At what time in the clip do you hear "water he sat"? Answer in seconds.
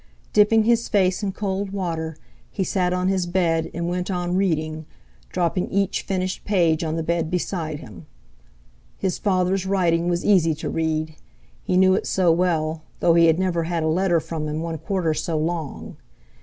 1.69-2.91